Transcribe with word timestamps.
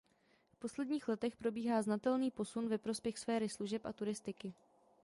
V 0.51 0.55
posledních 0.55 1.07
letech 1.07 1.35
probíhá 1.37 1.81
znatelný 1.81 2.31
posun 2.31 2.67
ve 2.67 2.77
prospěch 2.77 3.17
sféry 3.19 3.49
služeb 3.49 3.85
a 3.85 3.93
turistiky. 3.93 4.53